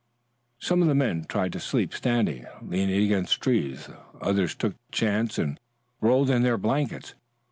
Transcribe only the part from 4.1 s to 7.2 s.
Others took the chance and rolled in their blankets.